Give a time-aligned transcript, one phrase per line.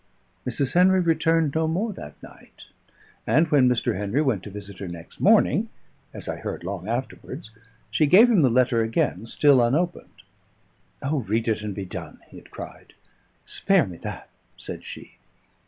[0.47, 0.73] Mrs.
[0.73, 2.63] Henry returned no more that night;
[3.27, 3.95] and when Mr.
[3.95, 5.69] Henry went to visit her next morning,
[6.11, 7.51] as I heard long afterwards,
[7.91, 10.23] she gave him the letter again, still unopened.
[11.03, 12.93] "O, read it and be done!" he had cried.
[13.45, 15.19] "Spare me that," said she.